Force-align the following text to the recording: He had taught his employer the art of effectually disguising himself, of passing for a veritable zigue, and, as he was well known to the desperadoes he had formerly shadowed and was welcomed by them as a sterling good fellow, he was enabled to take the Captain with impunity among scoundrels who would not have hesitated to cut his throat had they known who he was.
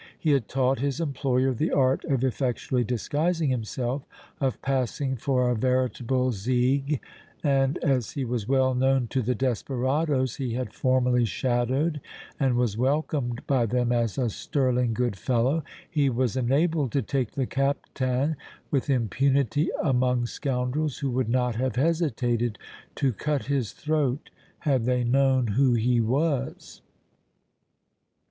He 0.17 0.31
had 0.31 0.47
taught 0.47 0.79
his 0.79 0.99
employer 0.99 1.53
the 1.53 1.69
art 1.69 2.03
of 2.05 2.23
effectually 2.23 2.83
disguising 2.83 3.51
himself, 3.51 4.01
of 4.39 4.59
passing 4.63 5.15
for 5.15 5.47
a 5.47 5.55
veritable 5.55 6.31
zigue, 6.31 6.99
and, 7.43 7.77
as 7.83 8.13
he 8.13 8.25
was 8.25 8.47
well 8.47 8.73
known 8.73 9.05
to 9.09 9.21
the 9.21 9.35
desperadoes 9.35 10.37
he 10.37 10.55
had 10.55 10.73
formerly 10.73 11.25
shadowed 11.25 12.01
and 12.39 12.55
was 12.57 12.75
welcomed 12.79 13.45
by 13.45 13.67
them 13.67 13.91
as 13.91 14.17
a 14.17 14.31
sterling 14.31 14.95
good 14.95 15.15
fellow, 15.15 15.63
he 15.87 16.09
was 16.09 16.35
enabled 16.35 16.91
to 16.93 17.03
take 17.03 17.33
the 17.33 17.45
Captain 17.45 18.35
with 18.71 18.89
impunity 18.89 19.69
among 19.83 20.25
scoundrels 20.25 20.97
who 20.97 21.11
would 21.11 21.29
not 21.29 21.57
have 21.57 21.75
hesitated 21.75 22.57
to 22.95 23.13
cut 23.13 23.45
his 23.45 23.71
throat 23.71 24.31
had 24.61 24.85
they 24.85 25.03
known 25.03 25.45
who 25.45 25.75
he 25.75 25.99
was. 26.01 26.81